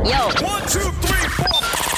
[0.00, 0.28] Yo.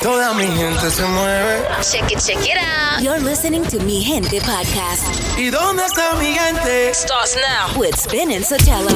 [0.03, 1.63] Toda mi gente se mueve.
[1.81, 3.01] Check it, check it out.
[3.03, 5.05] You're listening to Mi Gente podcast.
[5.39, 6.93] ¿Y dónde está mi gente?
[6.93, 7.81] Starts now.
[7.81, 8.91] With Spin and Sotelo.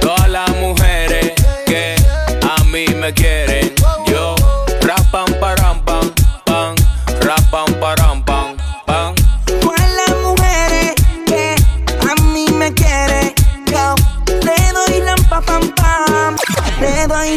[0.00, 1.32] Todas las mujeres
[1.66, 1.94] que
[2.42, 3.72] a mí me quieren,
[4.06, 4.34] yo
[4.80, 5.61] rapan param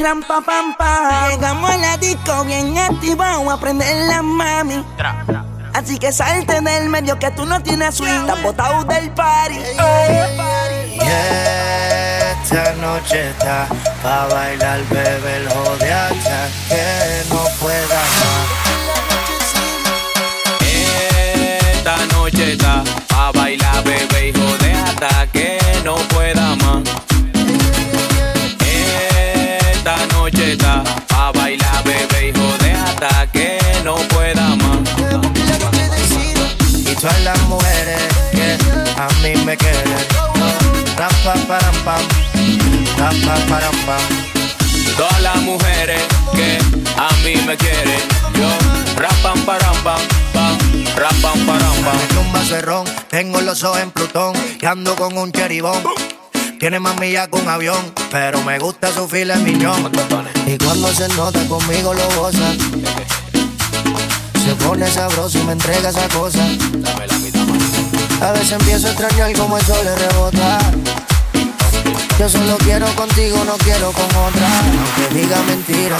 [0.06, 0.76] pam.
[1.32, 4.86] Llegamos a la disco bien activado a prender la mami.
[5.74, 9.56] Así que salte del medio que tú no tienes swing, estás botado del party.
[9.56, 13.68] Y esta noche está
[14.04, 18.48] pa' bailar, bebé, el jode hasta que no pueda más.
[21.74, 22.84] Esta noche está
[23.16, 26.35] a bailar, bebé, hijo de hasta que no pueda
[31.62, 34.80] a bailar, bebé, hijo de hasta que no pueda más.
[36.90, 38.58] Y todas las mujeres que
[39.00, 39.84] a mí me quieren.
[40.98, 42.02] Rampa, param, pam.
[42.98, 44.36] Rampa, param, pam.
[44.98, 46.02] Todas las mujeres
[46.34, 46.58] que
[46.98, 48.00] a mí me quieren,
[48.34, 48.48] yo
[48.96, 50.00] rapan param pam
[50.34, 50.58] pam,
[50.96, 51.98] rapan param pam.
[52.08, 55.84] Tengo un vaso de ron, tengo los ojos en Plutón y ando con un cheribón.
[56.68, 59.92] Tiene que un avión, pero me gusta su fila miñón.
[60.48, 62.54] Y cuando se nota conmigo lo goza.
[64.44, 66.44] Se pone sabroso y me entrega esa cosa.
[68.20, 70.58] A veces empiezo a extrañar como el sol le rebota.
[72.18, 74.50] Yo solo quiero contigo, no quiero con otra.
[74.98, 75.98] Aunque diga mentira.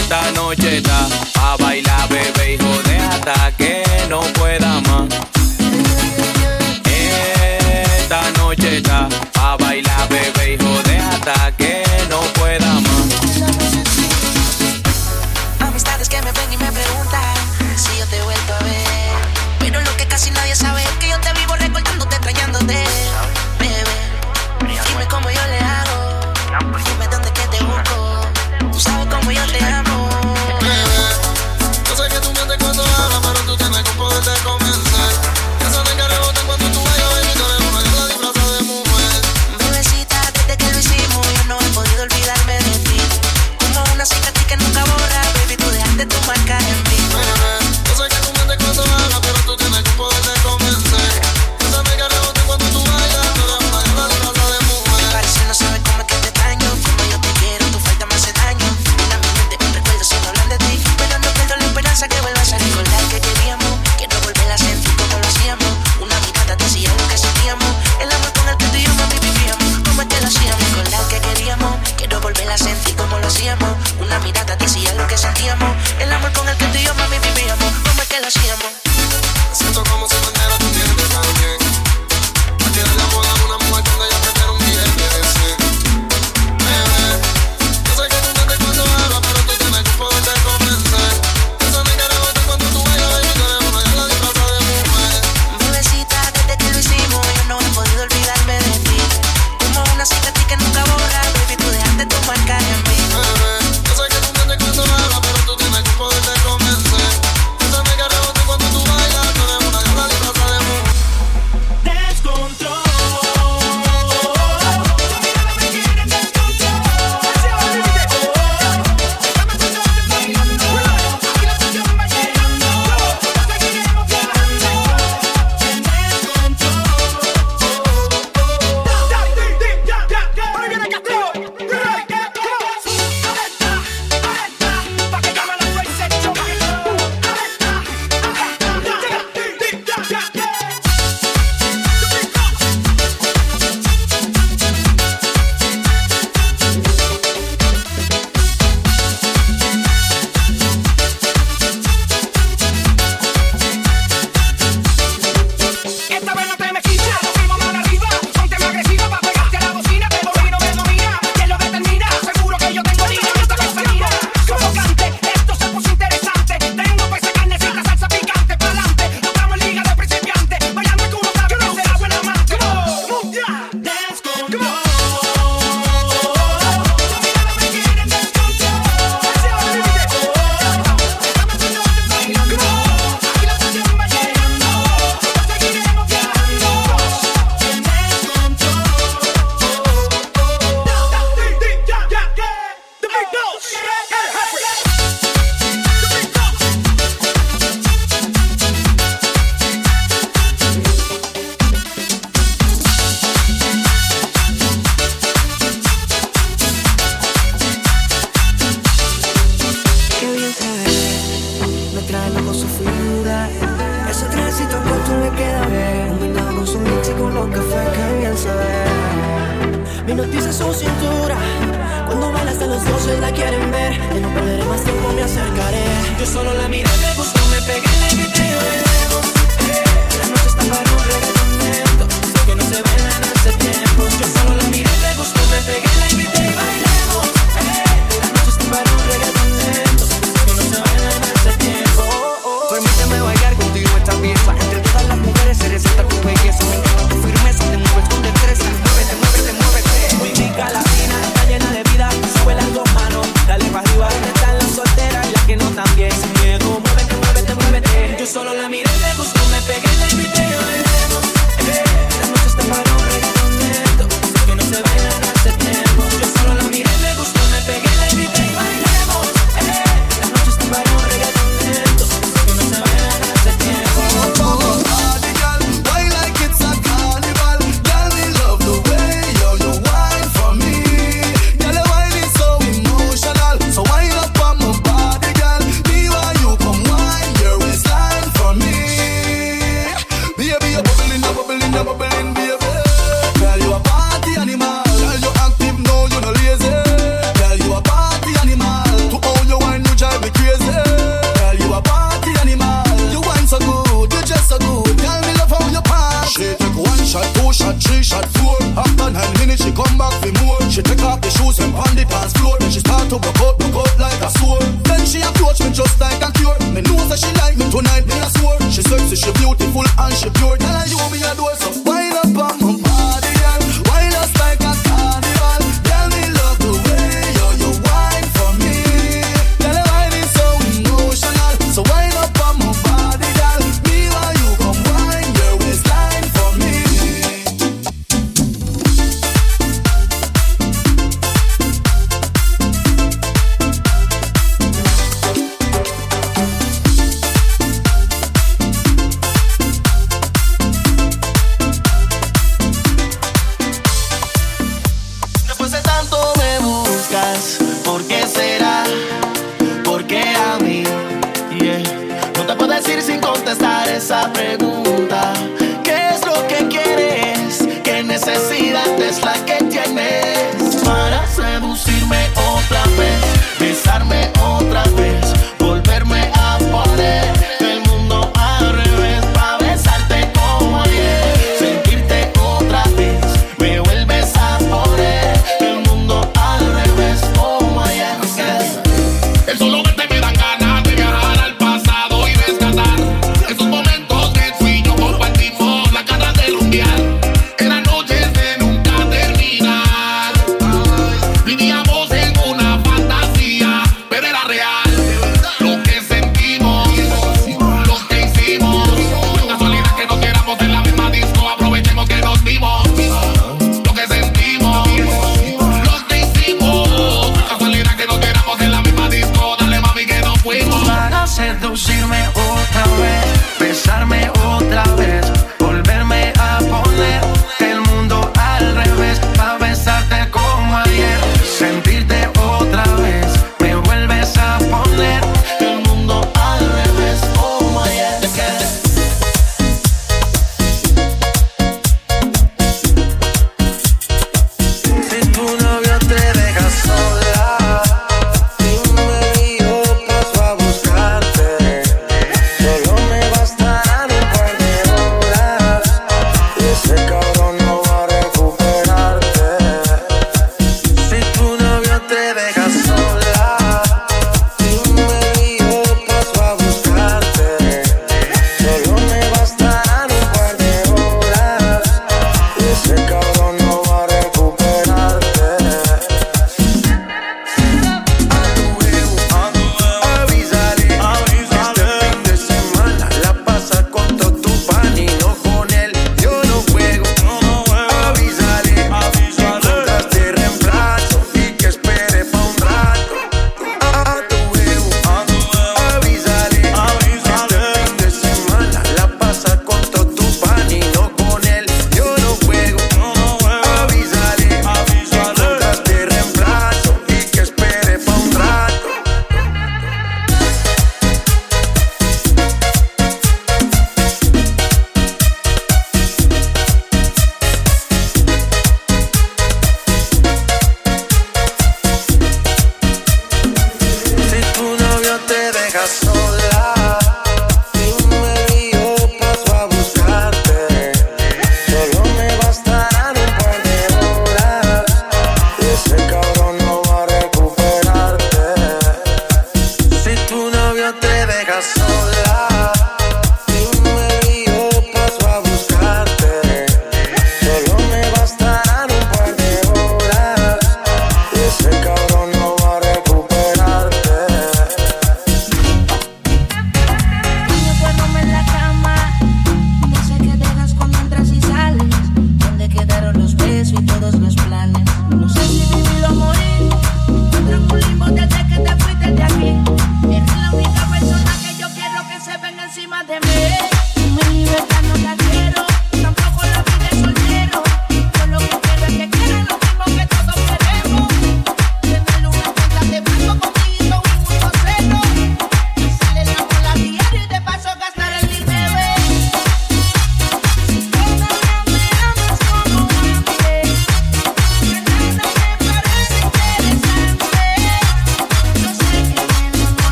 [0.00, 1.06] Esta noche está
[1.40, 5.39] a bailar, bebé, hijo de hasta que no pueda más.
[8.10, 9.08] Esta noche está
[9.38, 11.52] a bailar, bebé, hijo de hasta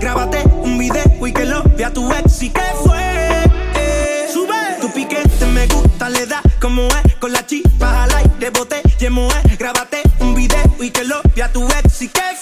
[0.00, 2.42] grábate un video y que lo vea tu ex.
[2.42, 3.44] Y que fue.
[3.74, 4.54] Eh, sube.
[4.80, 9.28] Tu piquete, me gusta, le da como es, con la chispa al aire, bote, yemo
[9.28, 12.02] es, grábate un video y que lo vea tu ex.
[12.02, 12.33] Y que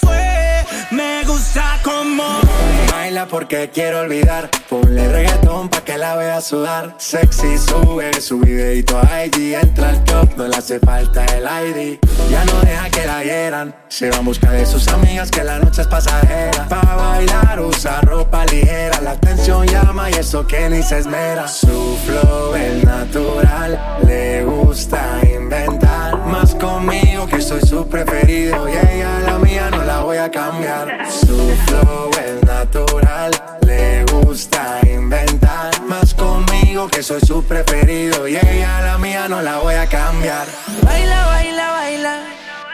[3.29, 4.49] porque quiero olvidar.
[4.71, 6.95] Ponle reggaetón pa' que la vea sudar.
[6.97, 9.55] Sexy sube su videito a IG.
[9.55, 11.99] Entra al club, no le hace falta el ID.
[12.31, 13.75] Ya no deja que la hieran.
[13.89, 16.67] Se va en busca de sus amigas que la noche es pasajera.
[16.69, 18.99] Pa' bailar usa ropa ligera.
[19.03, 21.47] La atención llama y eso que ni se esmera.
[21.49, 23.99] Su flow es natural.
[24.07, 26.17] Le gusta inventar.
[26.27, 28.67] Más conmigo que soy su preferido.
[28.69, 29.71] Y ella la mía
[30.13, 31.11] voy a cambiar.
[31.11, 35.71] Su flow es natural, le gusta inventar.
[35.89, 40.47] Más conmigo que soy su preferido y ella la mía no la voy a cambiar.
[40.83, 42.15] Baila, baila, baila.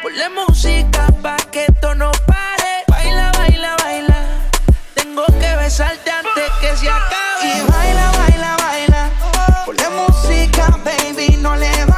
[0.03, 2.73] Ponle música pa' que esto no pare.
[2.89, 4.21] Baila, baila, baila.
[4.95, 7.45] Tengo que besarte antes que se acabe.
[7.45, 9.11] Y baila, baila, baila.
[9.65, 11.98] Ponle música, baby, no le va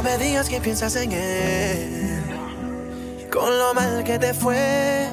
[0.00, 2.22] No me digas que piensas en él.
[3.30, 5.06] Con lo mal que te fue.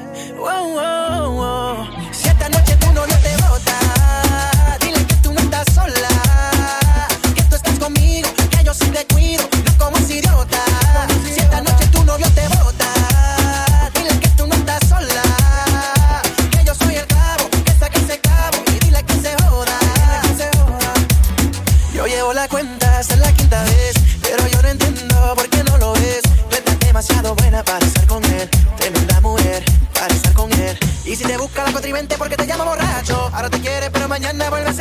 [2.13, 6.07] Si esta noche tú no, te botas, dile que tú no estás sola.
[7.35, 9.43] Que tú estás conmigo, que yo sí te cuido.
[9.65, 10.63] No como un idiota.
[11.21, 15.21] Si esta noche tu novio te bota, dile que tú no estás sola.
[16.49, 19.79] Que yo soy el cabo, que saca ese cabo y dile que se joda.
[21.93, 22.76] Yo llevo la cuenta
[33.91, 34.76] pero mañana vuelves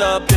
[0.00, 0.29] the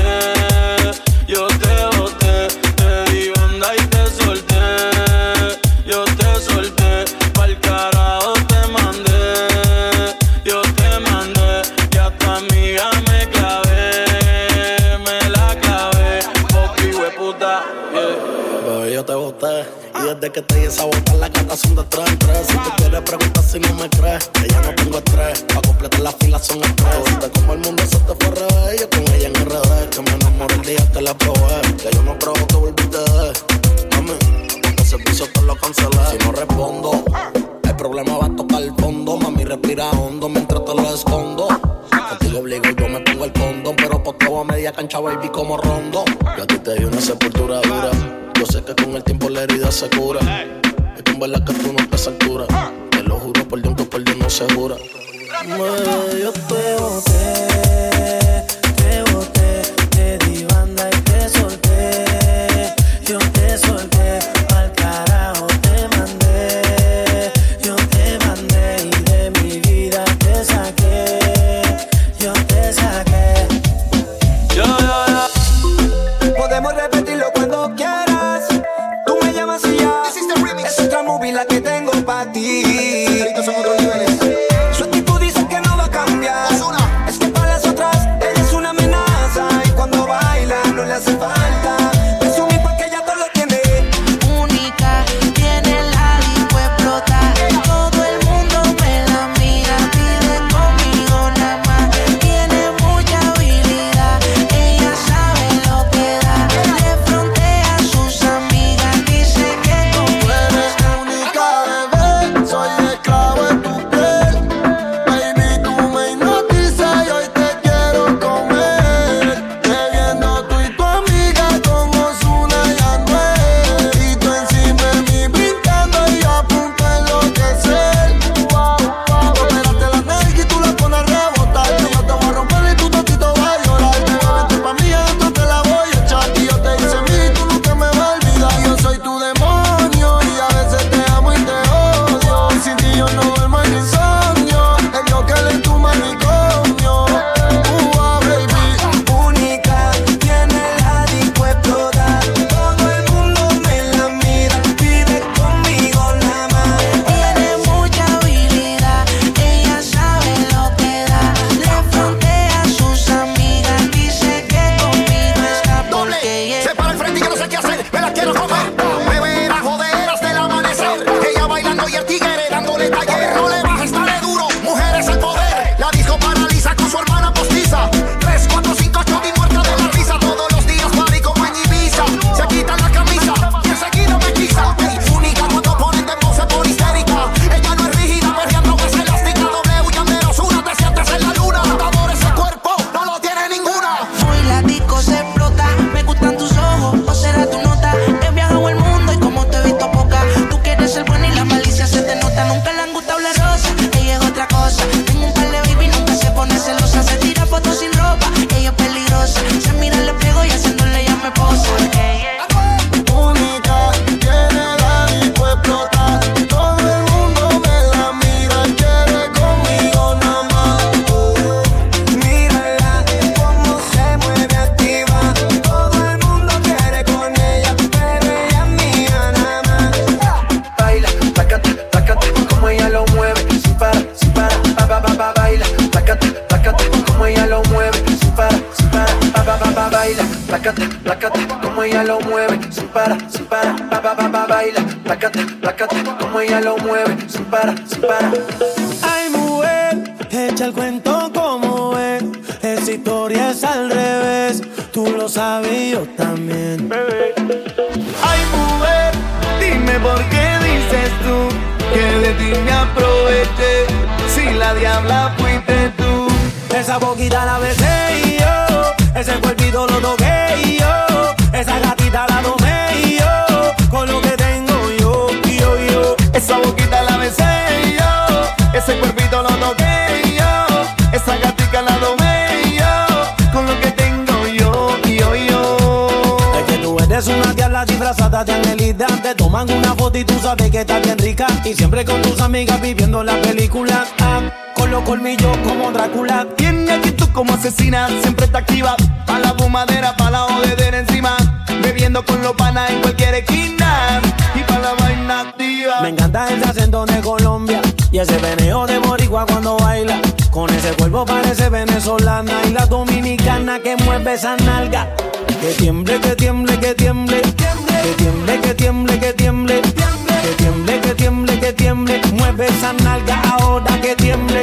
[288.13, 289.07] embarazada de Angelita.
[289.21, 291.47] Te toman una foto y tú sabes que estás bien rica.
[291.65, 294.05] Y siempre con tus amigas viviendo la película.
[294.19, 294.41] Ah,
[294.75, 296.47] con los colmillos como Drácula.
[296.55, 298.95] Tiene actitud como asesina, siempre está activa.
[299.25, 301.35] Pa' la fumadera, pa' la odedera encima.
[301.81, 304.21] Bebiendo con los panas en cualquier esquina.
[304.55, 306.01] Y pa' la vaina activa.
[306.01, 307.81] Me encanta el acento de Colombia.
[308.11, 310.21] Y ese veneo de Boricua cuando baila.
[310.51, 312.61] Con ese cuerpo parece venezolana.
[312.67, 315.15] Y la dominicana que mueve esa nalga.
[315.61, 317.41] Que tiemble, que tiemble, que tiemble.
[317.41, 317.82] tiemble.
[318.03, 319.81] Que tiemble, que tiemble, que tiemble.
[319.81, 322.21] Que tiemble, que tiemble, que tiemble.
[322.33, 324.61] Mueve esa nalga ahora que tiemble.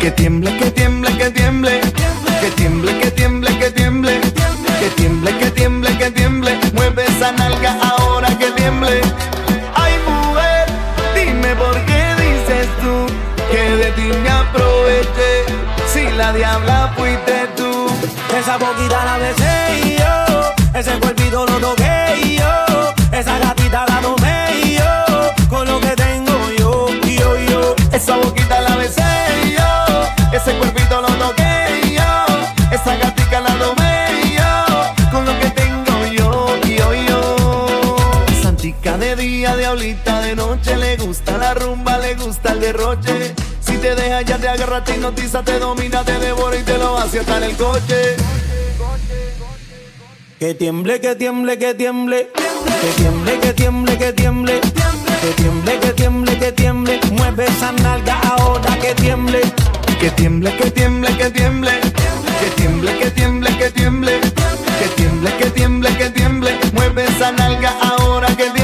[0.00, 1.80] Que tiemble, que tiemble, que tiemble.
[2.40, 4.20] Que tiemble, que tiemble, que tiemble.
[4.80, 6.58] Que tiemble, que tiemble, que tiemble.
[6.74, 9.00] Mueve esa nalga ahora que tiemble.
[9.76, 10.66] Ay, mujer,
[11.14, 13.06] dime por qué dices tú
[13.52, 15.32] que de ti me aproveché.
[15.86, 17.86] Si la diabla fuiste tú.
[18.36, 20.52] Esa boquita la besé y yo.
[20.74, 21.91] Ese cuerpito lo toqué.
[42.72, 43.34] Derroche.
[43.60, 46.98] Si te deja ya te agarra, te hipnotiza, te domina, te devora y te lo
[46.98, 48.16] hace hasta en el coche.
[50.38, 52.30] Que tiemble, que tiemble, que tiemble.
[52.80, 54.60] Que tiemble, que tiemble, que tiemble.
[55.20, 57.00] Que tiemble, que tiemble, que tiemble.
[57.12, 59.40] Mueve esa nalga ahora que tiemble.
[60.00, 61.70] Que tiemble, que tiemble, que tiemble.
[62.40, 64.20] Que tiemble, que tiemble, que tiemble.
[64.78, 66.58] Que tiemble, que tiemble, que tiemble.
[66.72, 68.62] Mueve esa nalga ahora que tiemble.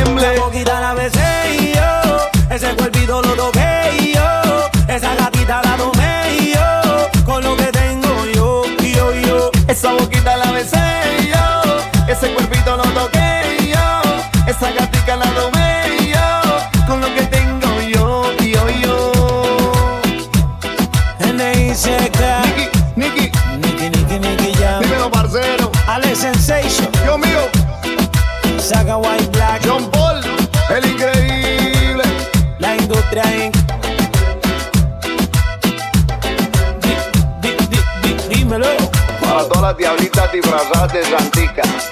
[40.58, 41.87] Diablitas disfrazadas de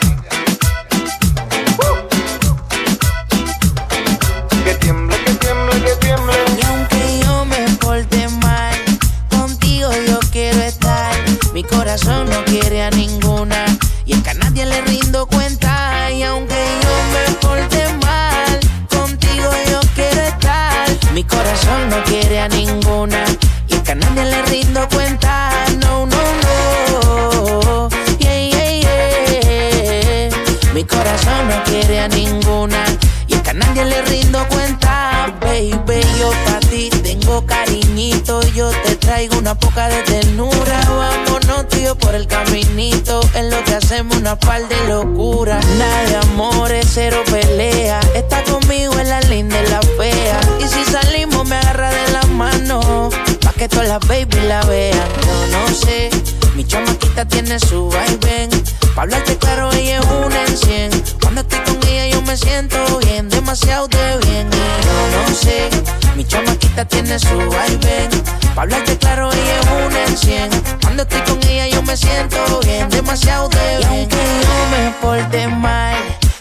[67.07, 68.09] tiene su vaivén.
[68.55, 70.51] Pa' hablarte claro, ella es una en cien.
[70.83, 73.81] Cuando estoy con ella, yo me siento bien, demasiado de bien.
[73.81, 75.95] Y aunque yo me porte mal,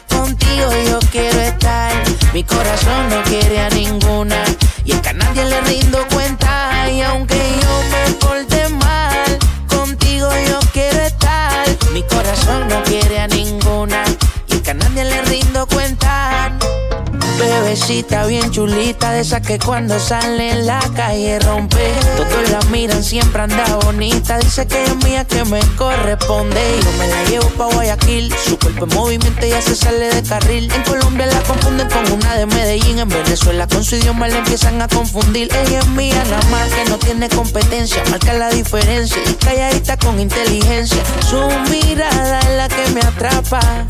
[0.10, 1.92] contigo yo quiero estar.
[2.34, 4.44] Mi corazón no quiere a ninguna.
[4.84, 6.00] Y es que a nadie le rindo
[17.88, 21.94] Bebecita bien chulita, de esa que cuando sale en la calle rompe.
[22.18, 24.40] Todos la miran, siempre anda bonita.
[24.40, 26.60] Dice que es mía, que me corresponde.
[26.84, 28.34] Yo me la llevo pa' Guayaquil.
[28.44, 30.72] Su cuerpo en movimiento ya se sale de carril.
[30.74, 32.98] En Colombia la confunden con una de Medellín.
[32.98, 35.48] En Venezuela con su idioma la empiezan a confundir.
[35.54, 38.02] Ella es mía, nada más que no tiene competencia.
[38.10, 41.04] Marca la diferencia y calladita con inteligencia.
[41.30, 41.38] Su
[41.70, 43.86] mirada es la que me atrapa.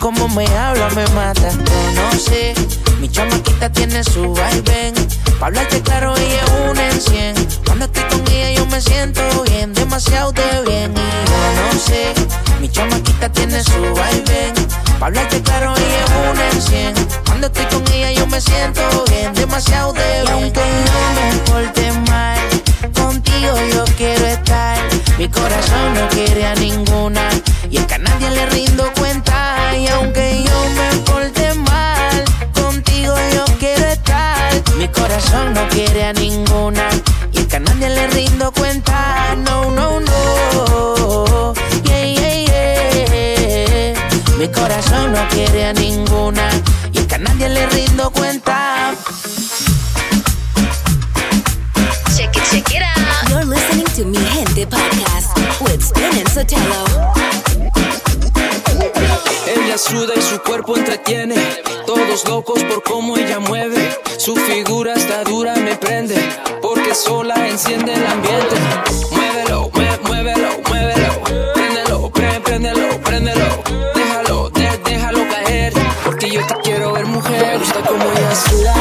[0.00, 1.50] Como me habla me mata.
[1.50, 2.54] Yo no sé,
[3.00, 4.94] mi chamaquita tiene su vaivén.
[5.38, 7.34] Pa' hablarte claro, ella es una en cien.
[7.66, 10.94] Cuando estoy con ella yo me siento bien, demasiado de bien.
[10.96, 12.14] Y yo no sé,
[12.60, 14.54] mi chamaquita tiene su vaivén.
[14.98, 16.94] Pa' hablarte claro, ella es una en cien.
[17.26, 20.26] Cuando estoy con ella yo me siento bien, demasiado de bien.
[20.26, 22.38] Y aunque yo me porte mal,
[22.94, 24.78] contigo yo quiero estar.
[25.20, 27.28] Mi corazón no quiere a ninguna.
[27.68, 29.76] Y es que a nadie le rindo cuenta.
[29.76, 34.50] Y aunque yo me porte mal, contigo yo quiero estar.
[34.78, 36.88] Mi corazón no quiere a ninguna.
[37.34, 39.36] Y es que a nadie le rindo cuenta.
[39.44, 41.52] No, no, no.
[41.84, 43.94] Yeah, yeah, yeah.
[44.38, 46.49] Mi corazón no quiere a ninguna.
[59.46, 61.36] Ella suda y su cuerpo entretiene.
[61.86, 63.96] Todos locos por cómo ella mueve.
[64.18, 66.16] Su figura está dura, me prende.
[66.62, 68.56] Porque sola enciende el ambiente.
[69.10, 71.22] Muévelo, mue- muévelo, muévelo.
[71.54, 73.62] Préndelo, pre- préndelo, préndelo.
[73.94, 75.72] Déjalo, de- déjalo caer.
[76.04, 77.46] Porque yo te quiero ver mujer.
[77.46, 78.74] Me gusta como ella suda,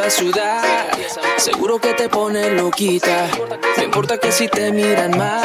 [0.00, 0.90] a sudar.
[1.38, 3.28] Seguro que te pones loquita.
[3.76, 5.42] No importa que si te miran mal,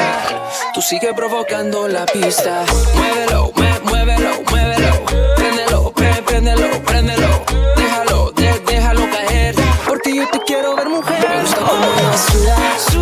[0.74, 2.63] tú sigues provocando la pista.
[2.96, 3.52] Muévelo,
[3.84, 5.06] muévelo, muévelo.
[5.36, 7.44] Préndelo, pré, préndelo, préndelo.
[7.76, 9.56] Déjalo, de, déjalo caer.
[9.88, 11.28] Porque yo te quiero ver mujer.
[11.30, 12.93] Me gusta cómo vas a sudar.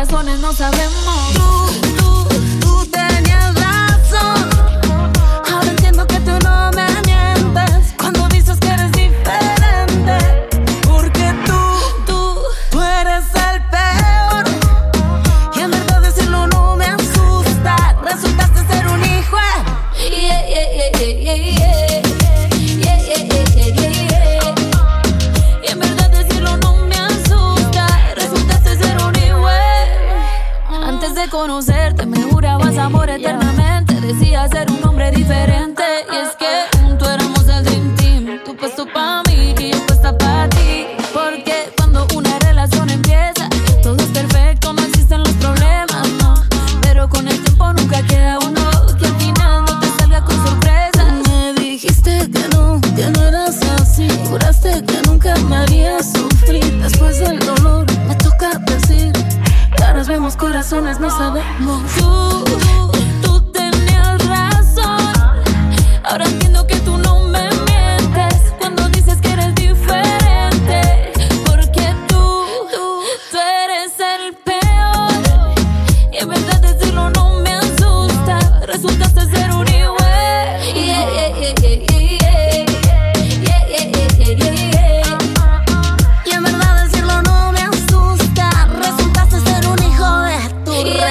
[0.00, 1.49] corazones no sabemos.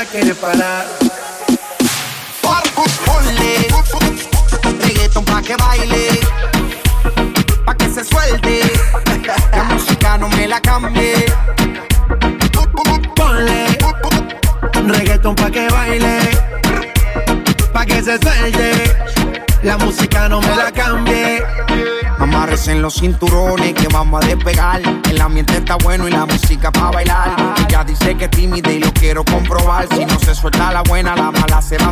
[0.00, 0.86] la quiere parar.
[3.04, 3.68] Ponle
[4.80, 6.20] reggaeton pa' que baile,
[7.66, 8.62] pa' que se suelte.
[9.52, 11.26] La música no me la cambie.
[13.14, 13.78] Ponle
[14.86, 16.16] reggaeton pa' que baile,
[17.74, 18.96] pa' que se suelte.
[19.62, 21.44] La música no me la cambie.
[22.18, 24.80] Amárrese en los cinturones que vamos a despegar.
[25.10, 26.49] El ambiente está bueno y la música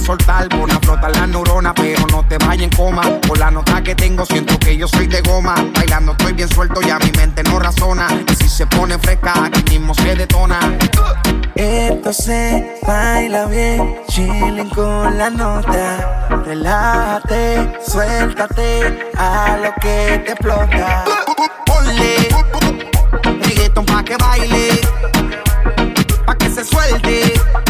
[0.08, 0.48] soltar.
[0.48, 3.02] Pon a flotar la neurona, pero no te vayas en coma.
[3.26, 5.54] Por la nota que tengo, siento que yo soy de goma.
[5.74, 8.06] Bailando estoy bien suelto, ya mi mente no razona.
[8.30, 10.58] Y si se pone fresca, aquí mismo se detona.
[11.54, 15.86] Esto se baila bien, chilling con la nota.
[16.46, 21.04] Relájate, suéltate a lo que te explota.
[21.66, 22.28] Ponle
[23.42, 24.80] reggaeton pa' que baile,
[26.24, 27.67] pa' que se suelte.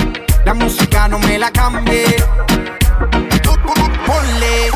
[0.58, 2.04] Música no me la cambie.
[4.06, 4.70] Ponle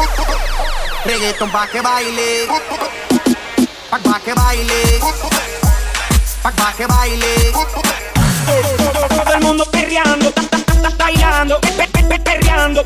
[1.04, 2.46] reggaeton pa' que baile,
[3.90, 5.00] pa', que baile,
[6.42, 7.34] pa', pa que baile.
[9.08, 10.32] Todo el mundo perreando,
[10.98, 12.84] bailando, pe- pe- pe- perreando,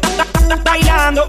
[0.65, 1.27] bailando.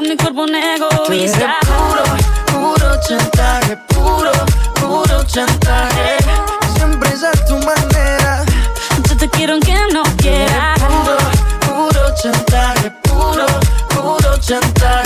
[0.00, 1.56] Mi cuerpo un egoísta.
[1.66, 2.04] puro,
[2.52, 4.32] puro chantaje, puro,
[4.74, 6.16] puro chantaje.
[6.76, 8.44] Siempre es a tu manera.
[9.08, 10.78] Yo te quiero aunque no quieras.
[10.80, 11.16] Puro,
[11.66, 13.46] puro chantaje, puro,
[13.88, 15.05] puro chantaje.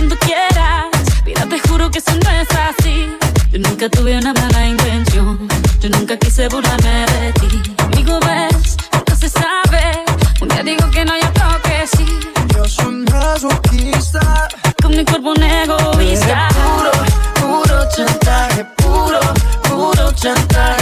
[0.00, 0.86] quien tú quieras.
[1.26, 3.06] Mira, te juro que eso no es así.
[3.52, 5.48] Yo nunca tuve una mala intención.
[5.80, 7.62] Yo nunca quise burlarme de ti.
[7.78, 10.04] Amigo, ves, nunca se sabe.
[10.40, 12.06] Un día digo que no, y otro que sí.
[12.54, 14.48] Yo soy masoquista.
[14.82, 16.48] Con mi cuerpo un egoísta.
[16.48, 16.92] Puro,
[17.40, 19.20] puro chantaje, puro,
[19.68, 20.79] puro chantaje.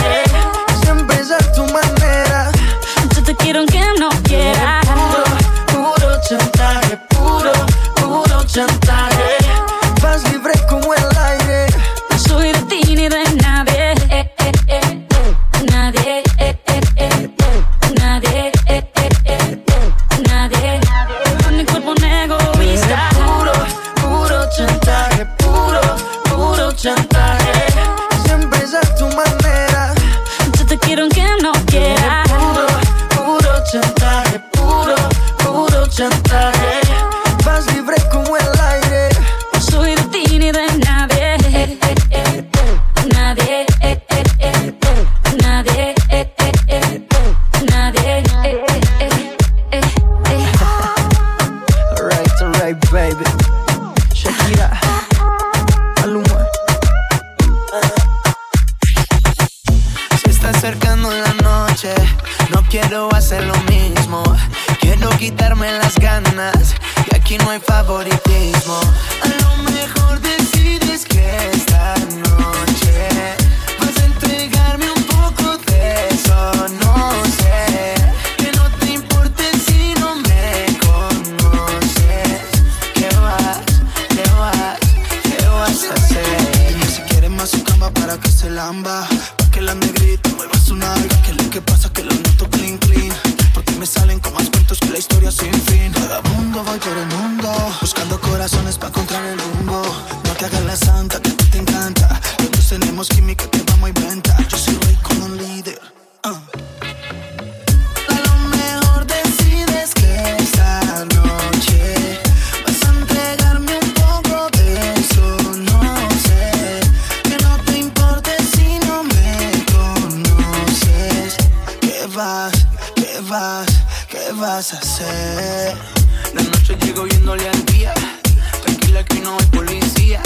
[129.28, 130.22] No hay policía.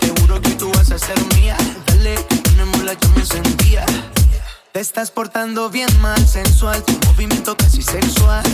[0.00, 1.56] Te juro que tú vas a ser mía.
[1.86, 3.86] Dale, ponemos la llama encendida.
[4.72, 6.82] Te estás portando bien mal, sensual.
[6.82, 8.44] Tu movimiento casi sexual.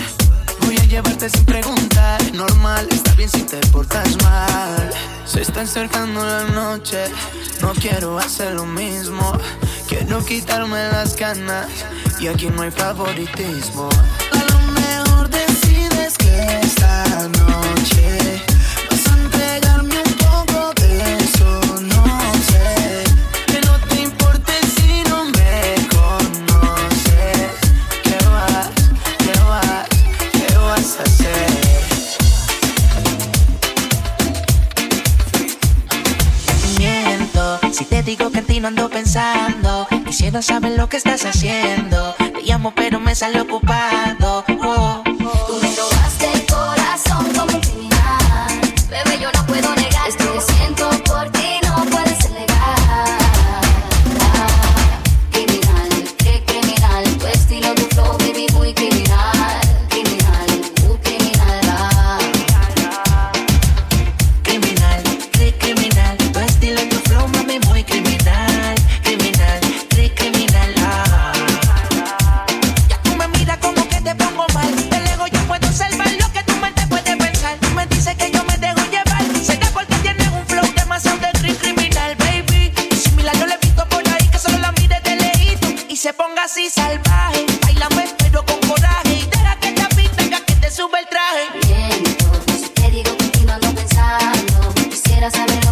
[0.62, 2.18] Voy a llevarte sin preguntar.
[2.34, 4.90] Normal, está bien si te portas mal.
[5.24, 7.04] Se está acercando la noche.
[7.62, 9.32] No quiero hacer lo mismo.
[9.88, 11.68] Quiero quitarme las ganas.
[12.20, 13.88] Y aquí no hay favoritismo.
[14.32, 17.49] A lo mejor decides que esta noche
[38.10, 39.86] digo que en ti no ando pensando.
[40.04, 42.14] Quisiera saber lo que estás haciendo.
[42.18, 44.44] Te llamo, pero me sale ocupado.
[86.70, 87.46] salvaje.
[87.62, 89.14] Baila pues pero con coraje.
[89.14, 91.44] Y deja que esta pinta que te sube el traje.
[91.66, 92.04] Bien,
[92.74, 94.74] te digo que no pensando.
[94.88, 95.69] Quisiera saber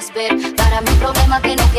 [0.00, 0.56] debieras ver.
[0.56, 1.69] Para mi problema que no